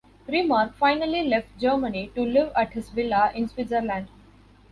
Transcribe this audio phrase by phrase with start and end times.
[0.27, 4.07] Remarque finally left Germany to live at his villa in Switzerland.